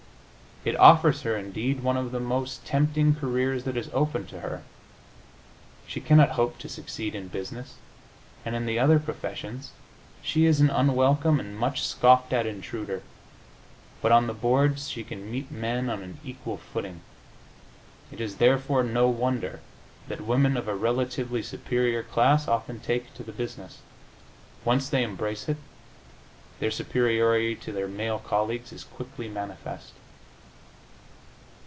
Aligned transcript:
It 0.63 0.75
offers 0.75 1.23
her, 1.23 1.35
indeed, 1.35 1.81
one 1.81 1.97
of 1.97 2.11
the 2.11 2.19
most 2.19 2.65
tempting 2.67 3.15
careers 3.15 3.63
that 3.63 3.75
is 3.75 3.89
open 3.93 4.27
to 4.27 4.41
her. 4.41 4.61
She 5.87 5.99
cannot 5.99 6.33
hope 6.37 6.59
to 6.59 6.69
succeed 6.69 7.15
in 7.15 7.29
business, 7.29 7.77
and 8.45 8.53
in 8.55 8.67
the 8.67 8.77
other 8.77 8.99
professions 8.99 9.71
she 10.21 10.45
is 10.45 10.61
an 10.61 10.69
unwelcome 10.69 11.39
and 11.39 11.57
much 11.57 11.83
scoffed 11.83 12.31
at 12.31 12.45
intruder, 12.45 13.01
but 14.03 14.11
on 14.11 14.27
the 14.27 14.35
boards 14.35 14.87
she 14.87 15.03
can 15.03 15.31
meet 15.31 15.49
men 15.49 15.89
on 15.89 16.03
an 16.03 16.19
equal 16.23 16.57
footing. 16.57 17.01
It 18.11 18.21
is, 18.21 18.35
therefore, 18.35 18.83
no 18.83 19.07
wonder 19.09 19.61
that 20.09 20.21
women 20.21 20.55
of 20.57 20.67
a 20.67 20.75
relatively 20.75 21.41
superior 21.41 22.03
class 22.03 22.47
often 22.47 22.79
take 22.79 23.15
to 23.15 23.23
the 23.23 23.31
business.... 23.33 23.79
Once 24.63 24.89
they 24.89 25.01
embrace 25.03 25.49
it, 25.49 25.57
their 26.59 26.69
superiority 26.69 27.55
to 27.55 27.71
their 27.71 27.87
male 27.87 28.19
colleagues 28.19 28.71
is 28.71 28.83
quickly 28.83 29.27
manifest. 29.27 29.93